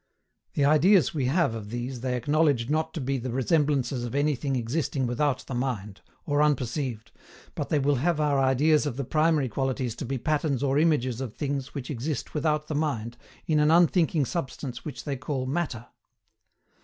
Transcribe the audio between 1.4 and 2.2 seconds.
of these they